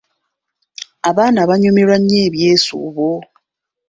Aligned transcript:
Abaana 1.09 1.39
banyumirwa 1.49 1.95
nnyo 1.99 2.17
ebyesuubo. 2.27 3.09